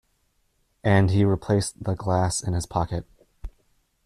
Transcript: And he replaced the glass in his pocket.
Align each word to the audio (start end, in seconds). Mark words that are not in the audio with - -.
And 0.83 1.11
he 1.11 1.23
replaced 1.23 1.83
the 1.83 1.93
glass 1.93 2.41
in 2.41 2.53
his 2.53 2.65
pocket. 2.65 3.05